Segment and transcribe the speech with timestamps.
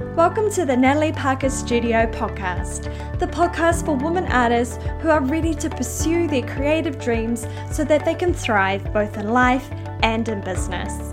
[0.00, 2.84] Welcome to the Natalie Parker Studio podcast,
[3.18, 8.06] the podcast for women artists who are ready to pursue their creative dreams so that
[8.06, 9.70] they can thrive both in life
[10.02, 11.12] and in business.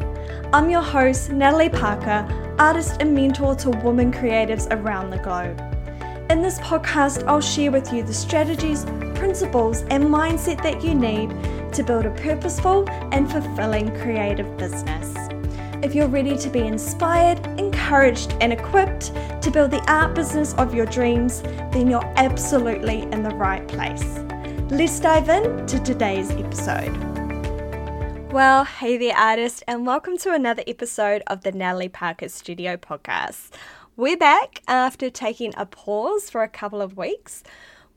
[0.54, 2.26] I'm your host, Natalie Parker,
[2.60, 5.60] artist and mentor to women creatives around the globe.
[6.32, 8.86] In this podcast, I'll share with you the strategies,
[9.16, 11.30] principles, and mindset that you need
[11.74, 15.27] to build a purposeful and fulfilling creative business.
[15.84, 19.14] If you're ready to be inspired, encouraged, and equipped
[19.44, 24.18] to build the art business of your dreams, then you're absolutely in the right place.
[24.72, 26.92] Let's dive in to today's episode.
[28.34, 33.52] Well, hey there, artist, and welcome to another episode of the Natalie Parker Studio podcast.
[33.96, 37.44] We're back after taking a pause for a couple of weeks.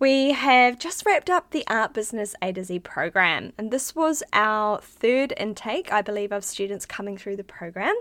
[0.01, 4.23] We have just wrapped up the Art Business A to Z program, and this was
[4.33, 7.95] our third intake, I believe, of students coming through the program.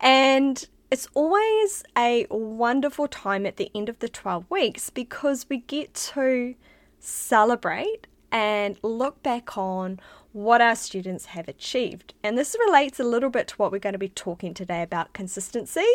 [0.00, 5.58] And it's always a wonderful time at the end of the 12 weeks because we
[5.58, 6.54] get to
[6.98, 10.00] celebrate and look back on
[10.32, 12.14] what our students have achieved.
[12.22, 15.12] And this relates a little bit to what we're going to be talking today about
[15.12, 15.86] consistency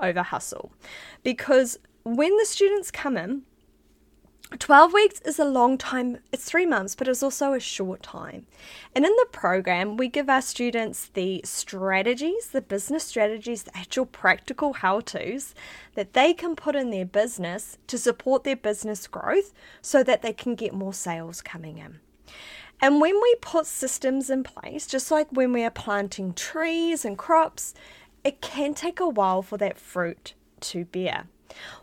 [0.00, 0.70] over hustle.
[1.22, 3.44] Because when the students come in,
[4.58, 8.46] 12 weeks is a long time, it's three months, but it's also a short time.
[8.94, 14.06] And in the program, we give our students the strategies, the business strategies, the actual
[14.06, 15.54] practical how to's
[15.94, 20.32] that they can put in their business to support their business growth so that they
[20.32, 22.00] can get more sales coming in.
[22.80, 27.16] And when we put systems in place, just like when we are planting trees and
[27.16, 27.74] crops,
[28.24, 31.26] it can take a while for that fruit to bear.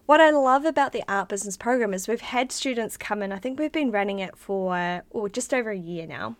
[0.05, 3.37] What I love about the art business program is we've had students come in, I
[3.37, 6.35] think we've been running it for oh, just over a year now.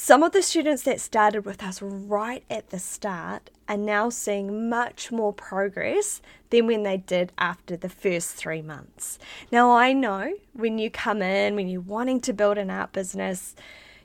[0.00, 4.68] Some of the students that started with us right at the start are now seeing
[4.68, 9.18] much more progress than when they did after the first three months.
[9.50, 13.56] Now, I know when you come in, when you're wanting to build an art business,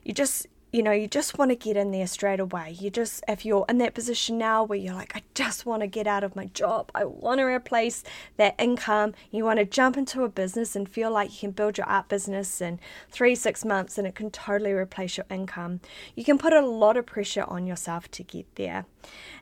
[0.03, 2.75] you just you know, you just want to get in there straight away.
[2.79, 5.87] You just, if you're in that position now where you're like, I just want to
[5.87, 8.03] get out of my job, I want to replace
[8.37, 11.77] that income, you want to jump into a business and feel like you can build
[11.77, 12.79] your art business in
[13.11, 15.79] three, six months and it can totally replace your income,
[16.15, 18.87] you can put a lot of pressure on yourself to get there.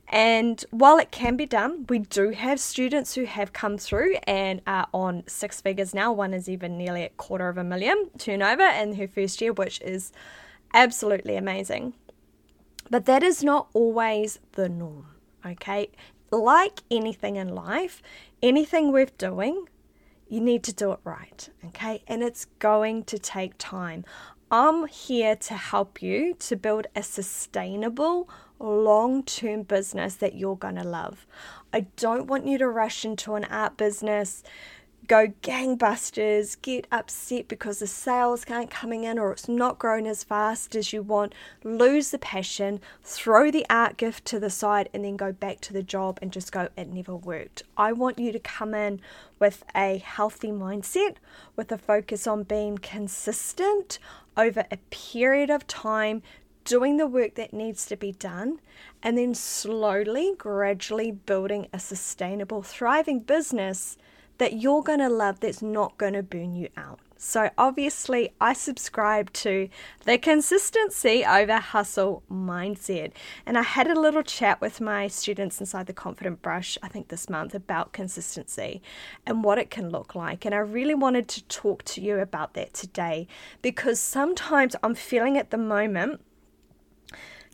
[0.10, 4.62] And while it can be done, we do have students who have come through and
[4.68, 6.12] are on six figures now.
[6.12, 9.80] One is even nearly a quarter of a million turnover in her first year, which
[9.80, 10.12] is
[10.74, 11.94] absolutely amazing.
[12.90, 15.08] But that is not always the norm,
[15.46, 15.90] okay?
[16.32, 18.02] Like anything in life,
[18.42, 19.66] anything worth doing,
[20.28, 22.04] you need to do it right, okay?
[22.08, 24.06] And it's going to take time.
[24.50, 28.30] I'm here to help you to build a sustainable,
[28.60, 31.26] long term business that you're going to love.
[31.72, 34.44] I don't want you to rush into an art business
[35.12, 40.24] go gangbusters, get upset because the sales aren't coming in or it's not growing as
[40.24, 41.36] fast as you want,
[41.66, 45.74] lose the passion, throw the art gift to the side, and then go back to
[45.74, 47.64] the job and just go, it never worked.
[47.76, 49.02] I want you to come in
[49.38, 51.18] with a healthy mindset,
[51.58, 54.00] with a focus on being consistent
[54.38, 56.24] over a period of time
[56.64, 58.62] doing the work that needs to be done,
[59.04, 63.98] and then slowly, gradually building a sustainable, thriving business
[64.42, 67.00] that you're going to love that's not going to burn you out.
[67.16, 69.70] So, obviously, I subscribe to
[70.06, 73.12] the consistency over hustle mindset.
[73.46, 77.10] And I had a little chat with my students inside the Confident Brush, I think
[77.10, 78.82] this month, about consistency
[79.28, 80.44] and what it can look like.
[80.44, 83.28] And I really wanted to talk to you about that today
[83.62, 86.22] because sometimes I'm feeling at the moment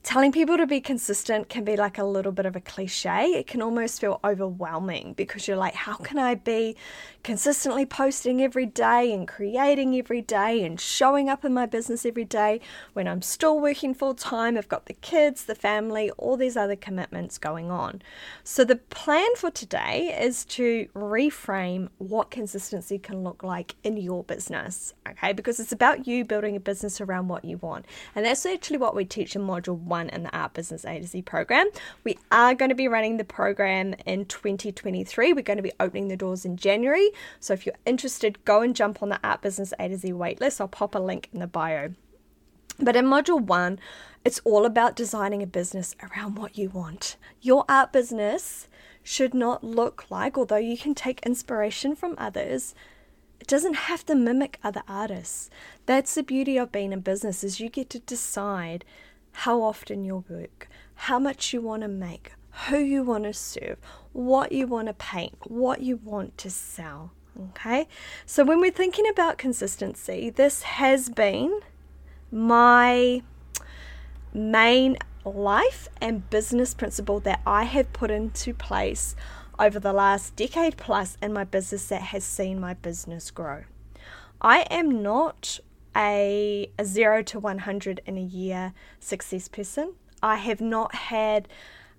[0.08, 3.26] telling people to be consistent can be like a little bit of a cliche.
[3.26, 6.78] It can almost feel overwhelming because you're like, how can I be
[7.26, 12.24] consistently posting every day and creating every day and showing up in my business every
[12.24, 12.62] day
[12.94, 14.58] when I'm still working full time?
[14.58, 18.02] I've got the kids, the family, all these other commitments going on.
[18.46, 24.24] So, the plan for today is to reframe what consistency can look like in your
[24.24, 25.34] business, okay?
[25.34, 27.86] Because it's about you building a business around what you want.
[28.16, 31.00] And that's actually what we teach in module one one in the Art Business A
[31.00, 31.68] to Z program.
[32.04, 35.34] We are going to be running the program in 2023.
[35.34, 37.10] We're going to be opening the doors in January.
[37.40, 40.62] So if you're interested, go and jump on the Art Business A to Z waitlist.
[40.62, 41.94] I'll pop a link in the bio.
[42.80, 43.80] But in module one,
[44.24, 47.18] it's all about designing a business around what you want.
[47.42, 48.68] Your art business
[49.02, 52.76] should not look like, although you can take inspiration from others,
[53.40, 55.50] it doesn't have to mimic other artists.
[55.88, 58.86] That's the beauty of being in business is you get to decide
[59.42, 62.32] how often you'll work, how much you want to make,
[62.70, 63.78] who you want to serve,
[64.12, 67.12] what you want to paint, what you want to sell.
[67.50, 67.88] Okay,
[68.26, 71.60] so when we're thinking about consistency, this has been
[72.32, 73.22] my
[74.34, 79.16] main life and business principle that I have put into place
[79.60, 83.66] over the last decade plus in my business that has seen my business grow.
[84.42, 85.60] I am not
[85.98, 89.94] a, a zero to 100 in a year success person.
[90.22, 91.48] I have not had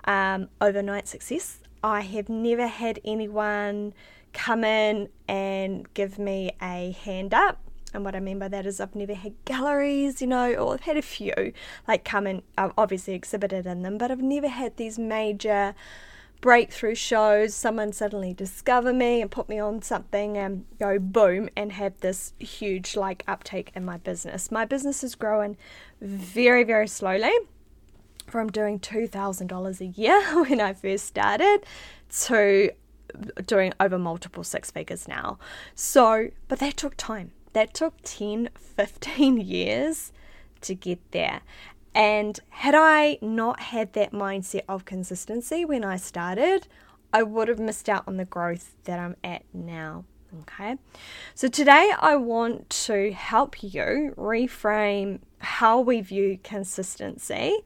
[0.05, 1.59] um, overnight success.
[1.83, 3.95] I have never had anyone
[4.33, 7.61] come in and give me a hand up.
[7.95, 10.81] And what I mean by that is I've never had galleries, you know, or I've
[10.81, 11.53] had a few
[11.87, 15.75] like come and I've obviously exhibited in them, but I've never had these major
[16.41, 21.73] breakthrough shows, someone suddenly discover me and put me on something and go boom and
[21.73, 24.51] have this huge like uptake in my business.
[24.51, 25.57] My business is growing
[26.01, 27.33] very, very slowly
[28.27, 31.61] from doing $2,000 a year when I first started
[32.27, 32.71] to
[33.47, 35.39] doing over multiple six figures now.
[35.75, 37.33] So, but that took time.
[37.55, 40.13] That took 10, 15 years
[40.61, 41.41] to get there.
[41.99, 46.69] And had I not had that mindset of consistency when I started,
[47.13, 50.05] I would have missed out on the growth that I'm at now.
[50.43, 50.77] Okay,
[51.35, 57.57] so today I want to help you reframe how we view consistency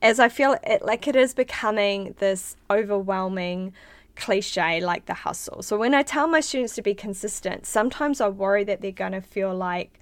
[0.00, 3.74] as I feel it like it is becoming this overwhelming
[4.16, 5.60] cliche like the hustle.
[5.62, 9.12] So when I tell my students to be consistent, sometimes I worry that they're going
[9.12, 9.98] to feel like,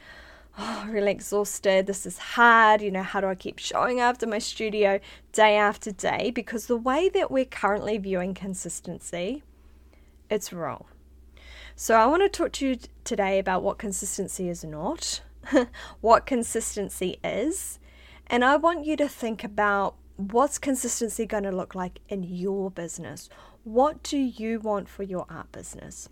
[0.59, 1.87] oh, really exhausted.
[1.87, 2.81] This is hard.
[2.83, 5.01] You know, how do I keep showing up to my studio
[5.33, 6.31] day after day?
[6.35, 9.43] Because the way that we're currently viewing consistency,
[10.31, 10.85] it's wrong.
[11.75, 15.21] So I want to talk to you today about what consistency is not,
[16.01, 17.79] what consistency is,
[18.27, 22.71] and I want you to think about what's consistency going to look like in your
[22.71, 23.29] business?
[23.65, 26.09] What do you want for your art business?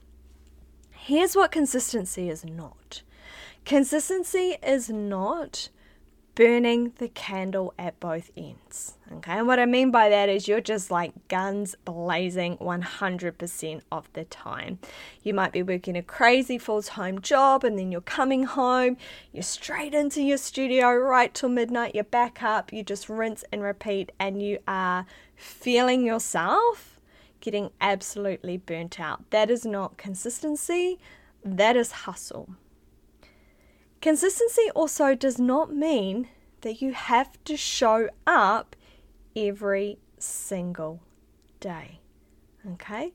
[0.90, 3.02] Here's what consistency is not
[3.64, 5.69] consistency is not
[6.34, 8.99] burning the candle at both ends.
[9.12, 14.12] Okay, and what I mean by that is you're just like guns blazing 100% of
[14.14, 14.78] the time.
[15.22, 18.96] You might be working a crazy full time job and then you're coming home,
[19.32, 23.62] you're straight into your studio right till midnight, you're back up, you just rinse and
[23.62, 25.06] repeat, and you are
[25.37, 26.99] feeling yourself
[27.40, 29.31] getting absolutely burnt out.
[29.31, 30.99] That is not consistency,
[31.44, 32.49] that is hustle.
[34.04, 36.28] Consistency also does not mean
[36.60, 38.76] that you have to show up
[39.34, 41.00] every single
[41.58, 42.00] day.
[42.72, 43.14] Okay?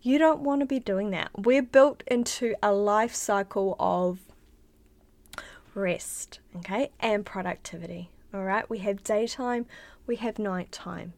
[0.00, 1.28] You don't want to be doing that.
[1.36, 4.20] We're built into a life cycle of
[5.74, 8.08] rest, okay, and productivity.
[8.32, 9.66] All right, we have daytime,
[10.06, 11.12] we have nighttime.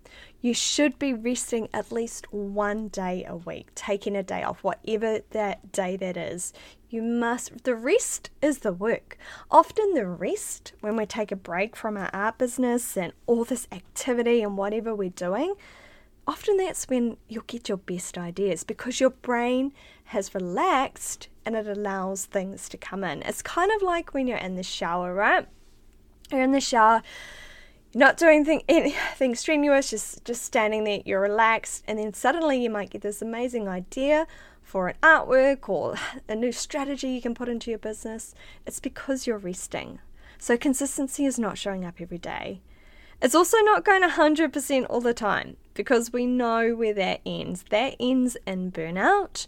[0.44, 5.20] You should be resting at least one day a week, taking a day off, whatever
[5.30, 6.52] that day that is.
[6.90, 9.16] You must, the rest is the work.
[9.50, 13.66] Often, the rest, when we take a break from our art business and all this
[13.72, 15.54] activity and whatever we're doing,
[16.26, 19.72] often that's when you'll get your best ideas because your brain
[20.04, 23.22] has relaxed and it allows things to come in.
[23.22, 25.48] It's kind of like when you're in the shower, right?
[26.30, 27.00] You're in the shower
[27.94, 32.70] not doing anything, anything strenuous, just just standing there, you're relaxed, and then suddenly you
[32.70, 34.26] might get this amazing idea
[34.62, 35.94] for an artwork or
[36.28, 38.34] a new strategy you can put into your business.
[38.66, 40.00] It's because you're resting.
[40.38, 42.60] So consistency is not showing up every day.
[43.22, 47.64] It's also not going 100% all the time because we know where that ends.
[47.70, 49.46] That ends in burnout.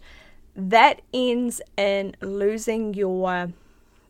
[0.55, 3.53] That ends in losing your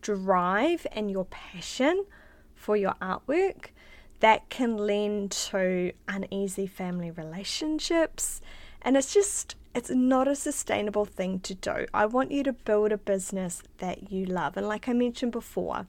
[0.01, 2.05] drive and your passion
[2.55, 3.71] for your artwork
[4.19, 8.41] that can lend to uneasy family relationships.
[8.81, 11.85] And it's just, it's not a sustainable thing to do.
[11.93, 14.57] I want you to build a business that you love.
[14.57, 15.87] And like I mentioned before,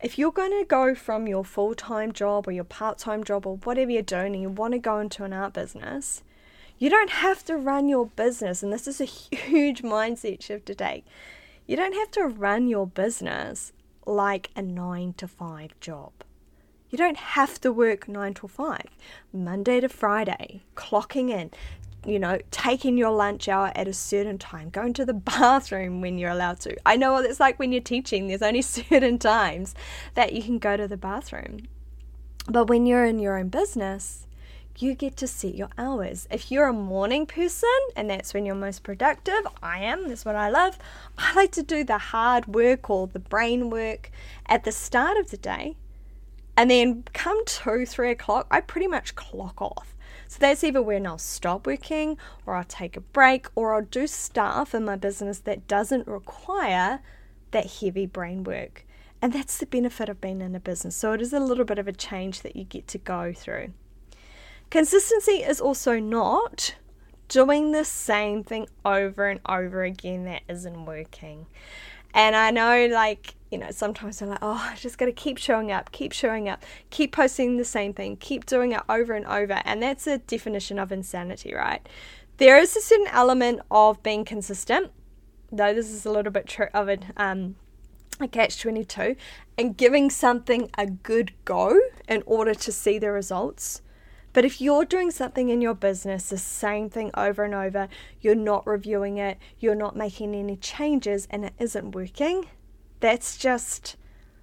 [0.00, 3.46] if you're going to go from your full time job or your part time job
[3.46, 6.22] or whatever you're doing and you want to go into an art business,
[6.78, 8.62] you don't have to run your business.
[8.62, 9.04] And this is a
[9.36, 11.02] huge mindset shift today.
[11.66, 13.72] You don't have to run your business
[14.04, 16.12] like a nine to five job.
[16.88, 18.86] You don't have to work nine to five,
[19.32, 21.50] Monday to Friday, clocking in,
[22.06, 26.16] you know, taking your lunch hour at a certain time, going to the bathroom when
[26.16, 26.76] you're allowed to.
[26.86, 29.74] I know what it's like when you're teaching, there's only certain times
[30.14, 31.66] that you can go to the bathroom.
[32.48, 34.28] But when you're in your own business,
[34.78, 36.28] you get to set your hours.
[36.30, 40.36] If you're a morning person and that's when you're most productive, I am, that's what
[40.36, 40.78] I love.
[41.18, 44.12] I like to do the hard work or the brain work
[44.46, 45.74] at the start of the day
[46.56, 49.94] and then come two, three o'clock, I pretty much clock off.
[50.28, 54.06] So that's either when I'll stop working or I'll take a break or I'll do
[54.06, 57.00] stuff in my business that doesn't require
[57.52, 58.84] that heavy brain work.
[59.22, 60.96] And that's the benefit of being in a business.
[60.96, 63.72] So it is a little bit of a change that you get to go through.
[64.68, 66.74] Consistency is also not
[67.28, 71.46] doing the same thing over and over again that isn't working.
[72.12, 75.38] And I know, like, you know, sometimes I'm like, oh, I just got to keep
[75.38, 79.26] showing up, keep showing up, keep posting the same thing, keep doing it over and
[79.26, 79.62] over.
[79.64, 81.86] And that's a definition of insanity, right?
[82.38, 84.90] There is a certain element of being consistent,
[85.52, 87.56] though this is a little bit tr- of a, um,
[88.20, 89.16] a catch 22,
[89.56, 93.80] and giving something a good go in order to see the results.
[94.32, 97.88] But if you're doing something in your business, the same thing over and over,
[98.20, 102.44] you're not reviewing it, you're not making any changes, and it isn't working,
[103.06, 103.94] that's just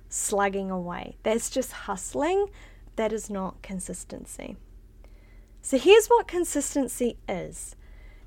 [0.08, 1.18] slugging away.
[1.24, 2.48] That's just hustling.
[2.96, 4.56] That is not consistency.
[5.62, 7.76] So here's what consistency is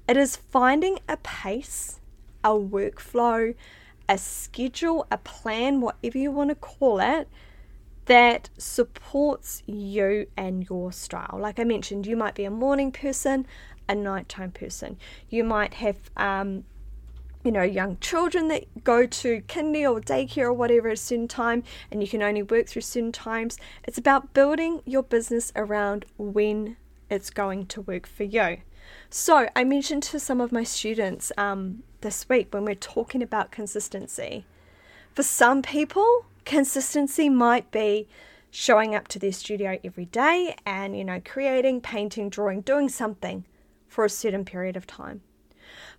[0.07, 2.01] it is finding a pace,
[2.45, 3.55] a workflow,
[4.11, 7.29] a schedule, a plan, whatever you want to call it,
[8.05, 11.39] that supports you and your style.
[11.41, 13.47] Like I mentioned, you might be a morning person,
[13.89, 14.99] a nighttime person.
[15.31, 16.65] You might have, um,
[17.47, 21.63] you know, young children that go to kindy or daycare or whatever at certain time,
[21.91, 23.57] and you can only work through certain times.
[23.85, 26.77] It's about building your business around when
[27.09, 28.59] it's going to work for you.
[29.09, 33.51] So I mentioned to some of my students um, this week when we're talking about
[33.51, 34.45] consistency.
[35.15, 38.07] For some people, Consistency might be
[38.53, 43.45] showing up to their studio every day and, you know, creating, painting, drawing, doing something
[43.89, 45.23] for a certain period of time.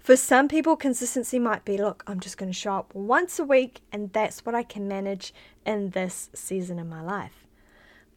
[0.08, 3.44] For some people, consistency might be look, I'm just going to show up once a
[3.44, 5.34] week, and that's what I can manage
[5.66, 7.46] in this season of my life.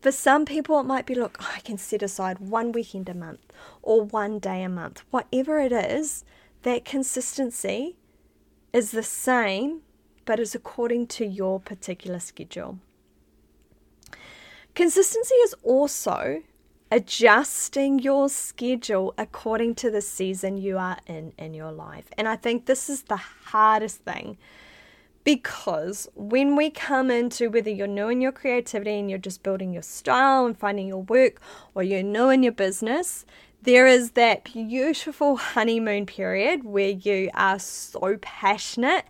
[0.01, 3.41] For some people, it might be look, I can set aside one weekend a month
[3.83, 5.03] or one day a month.
[5.11, 6.25] Whatever it is,
[6.63, 7.97] that consistency
[8.73, 9.81] is the same
[10.25, 12.79] but is according to your particular schedule.
[14.77, 16.45] Consistency is also
[16.91, 22.07] adjusting your schedule according to the season you are in in your life.
[22.19, 24.37] And I think this is the hardest thing
[25.25, 29.73] because when we come into whether you're new in your creativity and you're just building
[29.73, 31.41] your style and finding your work,
[31.75, 33.27] or you're new in your business,
[33.63, 39.05] there is that beautiful honeymoon period where you are so passionate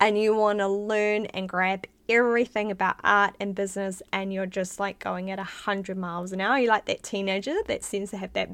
[0.00, 4.78] and you want to learn and grab everything about art and business and you're just
[4.78, 6.58] like going at 100 miles an hour.
[6.58, 8.50] You're like that teenager that seems to have that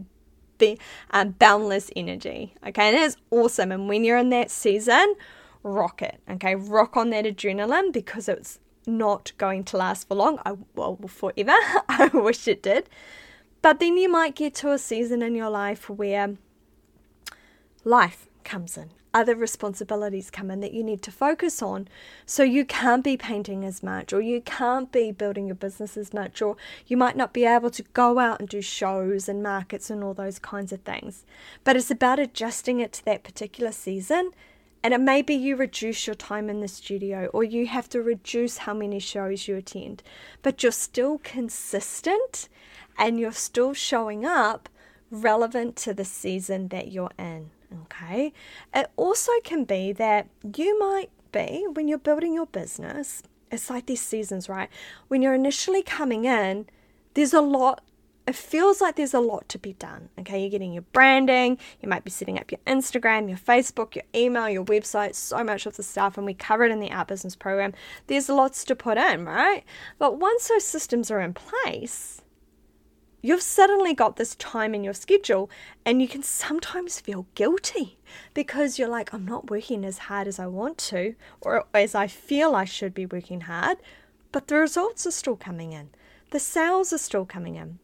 [0.58, 0.78] be,
[1.10, 2.54] um, boundless energy.
[2.66, 3.72] Okay, and it's awesome.
[3.72, 5.14] And when you're in that season,
[5.62, 6.20] rock it.
[6.30, 10.38] Okay, rock on that adrenaline because it's not going to last for long.
[10.46, 11.52] I, well, forever.
[11.88, 12.88] I wish it did.
[13.60, 16.36] But then you might get to a season in your life where
[17.84, 21.88] life comes in other responsibilities come in that you need to focus on.
[22.26, 26.14] So you can't be painting as much, or you can't be building your business as
[26.14, 26.56] much, or
[26.86, 30.14] you might not be able to go out and do shows and markets and all
[30.14, 31.24] those kinds of things.
[31.64, 34.30] But it's about adjusting it to that particular season.
[34.84, 38.02] And it may be you reduce your time in the studio, or you have to
[38.02, 40.02] reduce how many shows you attend,
[40.42, 42.48] but you're still consistent
[42.98, 44.68] and you're still showing up
[45.08, 47.50] relevant to the season that you're in.
[47.84, 48.32] Okay.
[48.74, 53.86] It also can be that you might be, when you're building your business, it's like
[53.86, 54.68] these seasons, right?
[55.08, 56.66] When you're initially coming in,
[57.14, 57.82] there's a lot
[58.26, 60.08] it feels like there's a lot to be done.
[60.18, 64.04] Okay, you're getting your branding, you might be setting up your Instagram, your Facebook, your
[64.14, 67.08] email, your website, so much of the stuff, and we cover it in the Art
[67.08, 67.72] Business program.
[68.06, 69.64] There's lots to put in, right?
[69.98, 72.21] But once those systems are in place,
[73.22, 75.48] you've suddenly got this time in your schedule
[75.86, 77.96] and you can sometimes feel guilty
[78.34, 82.08] because you're like, I'm not working as hard as I want to or as I
[82.08, 83.78] feel I should be working hard,
[84.32, 85.90] but the results are still coming in.
[86.30, 87.78] The sales are still coming in.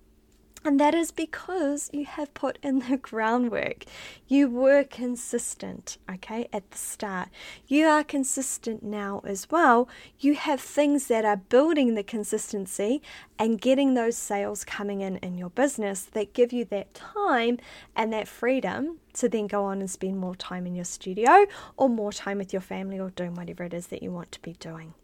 [0.65, 3.85] And that is because you have put in the groundwork.
[4.27, 7.29] You were consistent, okay, at the start.
[7.69, 9.89] You are consistent now as well.
[10.19, 13.01] You have things that are building the consistency
[13.39, 17.59] and getting those sales coming in in your business that give you that time
[17.95, 21.47] and that freedom to then go on and spend more time in your studio
[21.77, 24.43] or more time with your family or doing whatever it is that you want to
[24.43, 24.95] be doing.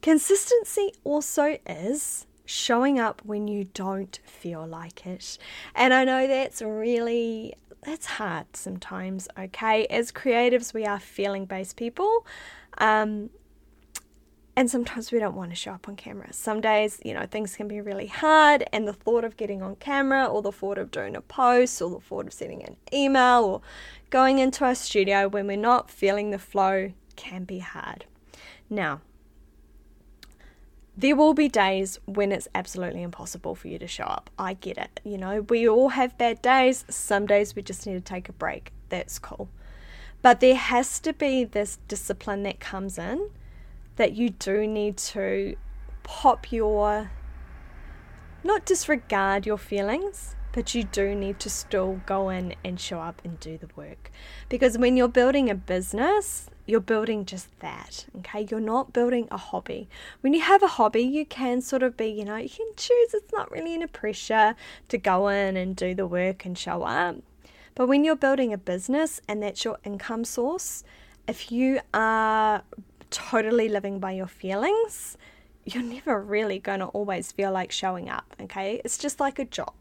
[0.00, 5.38] Consistency also is showing up when you don't feel like it.
[5.74, 9.86] And I know that's really that's hard sometimes, okay?
[9.86, 12.26] As creatives, we are feeling based people.
[12.78, 13.30] Um,
[14.56, 16.32] And sometimes we don't want to show up on camera.
[16.32, 19.76] Some days, you know, things can be really hard, and the thought of getting on
[19.76, 23.44] camera, or the thought of doing a post, or the thought of sending an email,
[23.44, 23.60] or
[24.10, 28.04] going into our studio when we're not feeling the flow can be hard.
[28.68, 29.00] Now,
[30.96, 34.30] there will be days when it's absolutely impossible for you to show up.
[34.38, 35.00] I get it.
[35.04, 36.84] You know, we all have bad days.
[36.88, 38.72] Some days we just need to take a break.
[38.88, 39.48] That's cool.
[40.22, 43.30] But there has to be this discipline that comes in
[43.96, 45.56] that you do need to
[46.02, 47.10] pop your,
[48.44, 53.22] not disregard your feelings, but you do need to still go in and show up
[53.24, 54.10] and do the work.
[54.48, 58.46] Because when you're building a business, you're building just that, okay?
[58.50, 59.88] You're not building a hobby.
[60.20, 63.14] When you have a hobby, you can sort of be, you know, you can choose,
[63.14, 64.54] it's not really in a pressure
[64.88, 67.16] to go in and do the work and show up.
[67.74, 70.84] But when you're building a business and that's your income source,
[71.26, 72.62] if you are
[73.10, 75.16] totally living by your feelings,
[75.64, 78.80] you're never really going to always feel like showing up, okay?
[78.84, 79.74] It's just like a job.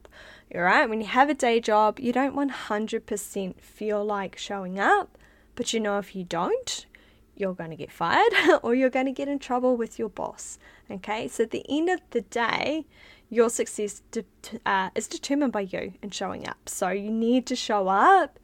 [0.53, 5.15] All right, when you have a day job, you don't 100% feel like showing up,
[5.55, 6.87] but you know if you don't,
[7.35, 10.57] you're going to get fired or you're going to get in trouble with your boss.
[10.89, 12.87] Okay, so at the end of the day,
[13.29, 14.25] your success de-
[14.65, 16.67] uh, is determined by you and showing up.
[16.67, 18.39] So you need to show up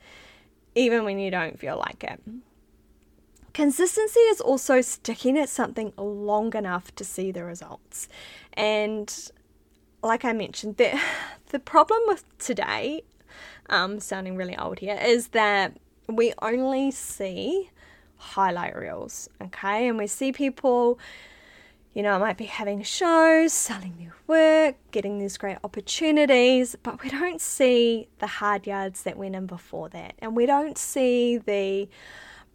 [0.75, 2.21] even when you don't feel like it.
[3.53, 8.07] Consistency is also sticking at something long enough to see the results.
[8.53, 9.31] And
[10.05, 10.99] like I mentioned, the,
[11.49, 13.03] the problem with today,
[13.69, 17.69] um, sounding really old here, is that we only see
[18.17, 19.87] highlight reels, okay?
[19.87, 20.99] And we see people,
[21.93, 27.09] you know, might be having shows, selling their work, getting these great opportunities, but we
[27.09, 30.13] don't see the hard yards that went in before that.
[30.19, 31.87] And we don't see the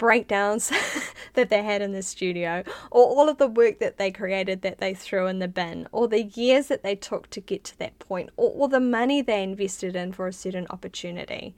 [0.01, 0.73] breakdowns
[1.35, 4.79] that they had in the studio, or all of the work that they created that
[4.79, 7.99] they threw in the bin, or the years that they took to get to that
[7.99, 11.55] point, or, or the money they invested in for a certain opportunity.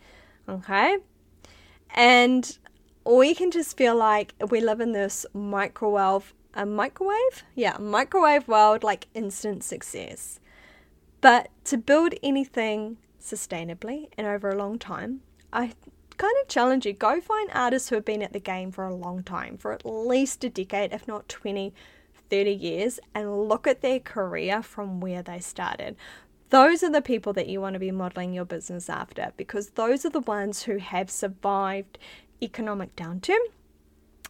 [0.48, 0.98] Okay?
[1.94, 2.58] And
[3.06, 7.44] we can just feel like we live in this microwave, a microwave?
[7.54, 10.40] Yeah, microwave world, like instant success.
[11.20, 15.20] But to build anything sustainably and over a long time,
[15.52, 15.74] I
[16.16, 18.94] kind of challenge you go find artists who have been at the game for a
[18.94, 21.72] long time, for at least a decade, if not 20,
[22.30, 25.96] 30 years, and look at their career from where they started.
[26.50, 30.04] Those are the people that you want to be modeling your business after because those
[30.04, 31.98] are the ones who have survived
[32.42, 33.38] economic downturn.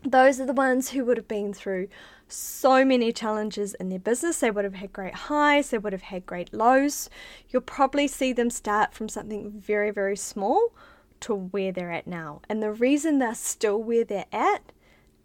[0.04, 1.88] Those are the ones who would have been through
[2.28, 4.40] so many challenges in their business.
[4.40, 7.10] They would have had great highs, they would have had great lows.
[7.48, 10.72] You'll probably see them start from something very, very small
[11.22, 12.40] to where they're at now.
[12.48, 14.72] And the reason they're still where they're at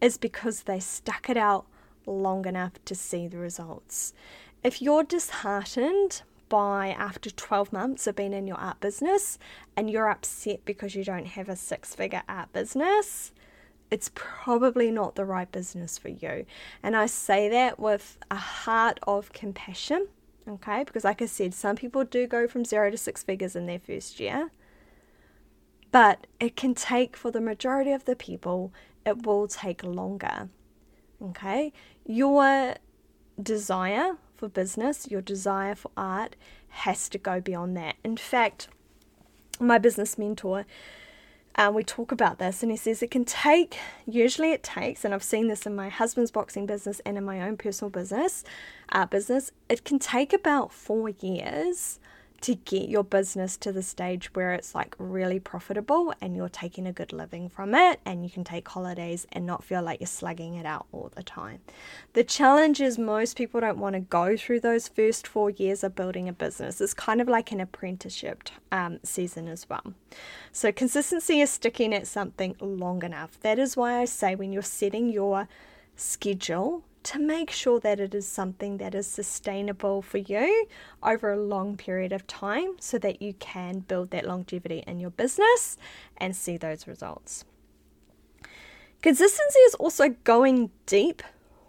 [0.02, 1.66] is because they stuck it out
[2.06, 4.14] long enough to see the results.
[4.64, 9.38] If you're disheartened by after 12 months of being in your art business
[9.76, 13.32] and you're upset because you don't have a six figure art business,
[13.92, 16.46] it's probably not the right business for you.
[16.84, 20.08] And I say that with a heart of compassion,
[20.48, 20.84] okay?
[20.84, 23.80] Because, like I said, some people do go from zero to six figures in their
[23.80, 24.52] first year.
[25.92, 28.74] But it can take, for the majority of the people,
[29.06, 30.50] it will take longer.
[31.22, 31.72] Okay?
[32.06, 32.76] Your
[33.42, 36.36] desire for business, your desire for art
[36.70, 37.96] has to go beyond that.
[38.04, 38.68] In fact,
[39.60, 40.66] my business mentor,
[41.56, 45.14] uh, we talk about this, and he says it can take, usually it takes, and
[45.14, 48.44] I've seen this in my husband's boxing business and in my own personal business,
[48.90, 52.00] art business, it can take about four years
[52.42, 56.86] to get your business to the stage where it's like really profitable and you're taking
[56.86, 60.08] a good living from it and you can take holidays and not feel like you're
[60.08, 61.60] slugging it out all the time.
[62.14, 65.96] The challenge is most people don't want to go through those first four years of
[65.96, 66.80] building a business.
[66.80, 69.94] It's kind of like an apprenticeship um, season as well.
[70.52, 73.40] So, consistency is sticking at something long enough.
[73.42, 75.48] That is why I say when you're setting your
[75.96, 80.68] schedule to make sure that it is something that is sustainable for you
[81.02, 85.12] over a long period of time so that you can build that longevity in your
[85.12, 85.78] business
[86.18, 87.46] and see those results.
[89.02, 91.24] Consistency is also going deep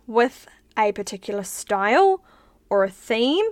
[0.08, 2.24] with a particular style
[2.68, 3.46] or a theme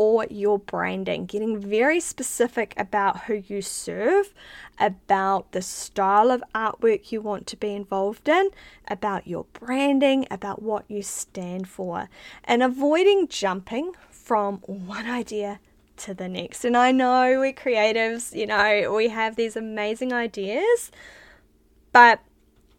[0.00, 4.32] or your branding, getting very specific about who you serve,
[4.78, 8.48] about the style of artwork you want to be involved in,
[8.88, 12.08] about your branding, about what you stand for,
[12.44, 15.60] and avoiding jumping from one idea
[15.98, 16.64] to the next.
[16.64, 20.90] And I know we're creatives, you know, we have these amazing ideas,
[21.92, 22.20] but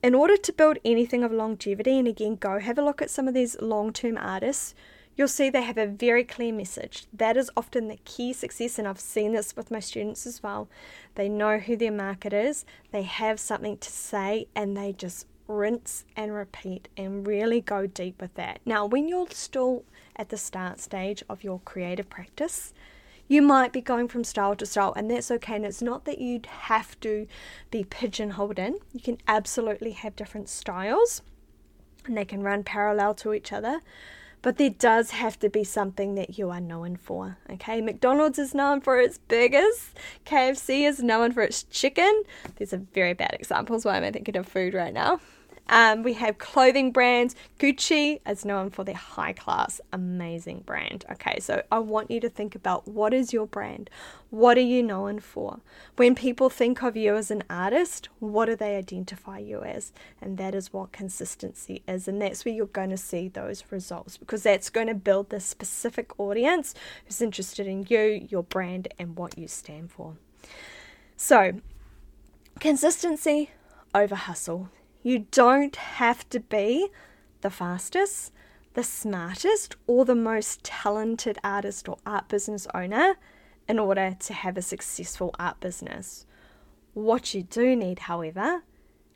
[0.02, 3.28] in order to build anything of longevity, and again, go have a look at some
[3.28, 4.74] of these long term artists,
[5.22, 7.06] you'll see they have a very clear message.
[7.14, 10.68] That is often the key success, and I've seen this with my students as well.
[11.14, 16.06] They know who their market is, they have something to say, and they just rinse
[16.16, 18.62] and repeat and really go deep with that.
[18.66, 19.84] Now, when you're still
[20.16, 22.74] at the start stage of your creative practice,
[23.28, 25.56] you might be going from style to style, and that's okay.
[25.56, 27.28] And it's not that you'd have to
[27.70, 31.22] be pigeonholed in, you can absolutely have different styles,
[32.08, 33.82] and they can run parallel to each other
[34.42, 37.38] but there does have to be something that you are known for.
[37.50, 39.92] Okay, McDonald's is known for its burgers,
[40.26, 42.24] KFC is known for its chicken.
[42.58, 43.86] These are very bad examples.
[43.86, 45.20] Why am I thinking of food right now?
[45.72, 47.34] Um, we have clothing brands.
[47.58, 51.06] Gucci is known for their high class, amazing brand.
[51.14, 53.90] Okay, so I want you to think about what is your brand?
[54.32, 55.62] What are you known for?
[55.96, 59.94] When people think of you as an artist, what do they identify you as?
[60.22, 62.06] And that is what consistency is.
[62.06, 65.40] And that's where you're going to see those results because that's going to build the
[65.40, 70.18] specific audience who's interested in you, your brand, and what you stand for.
[71.16, 71.62] So,
[72.60, 73.52] consistency
[73.96, 74.70] over hustle.
[75.04, 76.90] You don't have to be
[77.42, 78.32] the fastest,
[78.74, 83.16] the smartest, or the most talented artist or art business owner
[83.68, 86.26] in order to have a successful art business.
[86.94, 88.64] What you do need, however,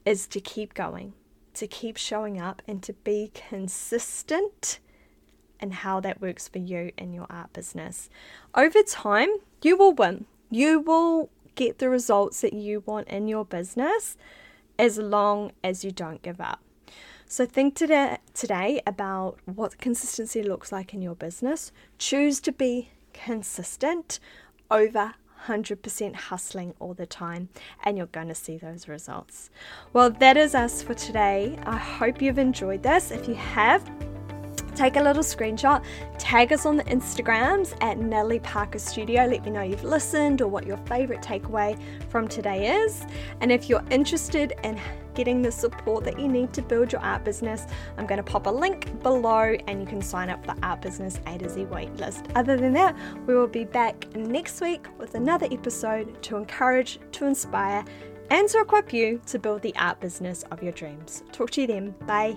[0.06, 1.13] is to keep going,
[1.54, 4.80] to keep showing up, and to be consistent
[5.60, 8.10] in how that works for you in your art business.
[8.56, 9.30] Over time,
[9.62, 10.26] you will win.
[10.50, 14.17] You will get the results that you want in your business
[14.78, 16.62] as long as you don't give up.
[17.28, 21.72] So think today, today about what consistency looks like in your business.
[21.98, 24.20] Choose to be consistent
[24.70, 25.16] over
[25.48, 27.50] 100% hustling all the time,
[27.84, 29.50] and you're going to see those results.
[29.94, 31.58] Well, that is us for today.
[31.66, 33.12] I hope you've enjoyed this.
[33.12, 33.90] If you have,
[34.76, 35.84] take a little screenshot,
[36.18, 39.26] tag us on the Instagrams at Natalie Parker Studio.
[39.26, 43.06] Let me know you've listened or what your favorite takeaway from today is.
[43.42, 44.80] And if you're interested in
[45.14, 47.66] getting the support that you need to build your art business,
[47.98, 50.82] I'm going to pop a link below and you can sign up for the Art
[50.82, 52.30] Business A to Z waitlist.
[52.36, 57.26] Other than that, we will be back next week with another episode to encourage, to
[57.26, 57.84] inspire,
[58.30, 61.24] and to equip you to build the art business of your dreams.
[61.32, 61.96] Talk to you then.
[62.06, 62.36] Bye.